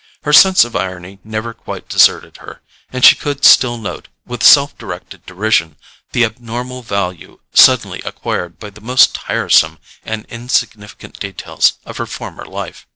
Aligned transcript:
Her 0.23 0.33
sense 0.33 0.65
of 0.65 0.75
irony 0.75 1.19
never 1.23 1.53
quite 1.53 1.87
deserted 1.87 2.37
her, 2.37 2.63
and 2.91 3.05
she 3.05 3.15
could 3.15 3.45
still 3.45 3.77
note, 3.77 4.07
with 4.25 4.41
self 4.41 4.75
directed 4.75 5.23
derision, 5.27 5.75
the 6.11 6.25
abnormal 6.25 6.81
value 6.81 7.39
suddenly 7.53 8.01
acquired 8.03 8.57
by 8.57 8.71
the 8.71 8.81
most 8.81 9.13
tiresome 9.13 9.77
and 10.03 10.25
insignificant 10.25 11.19
details 11.19 11.73
of 11.85 11.97
her 11.97 12.07
former 12.07 12.45
life. 12.45 12.87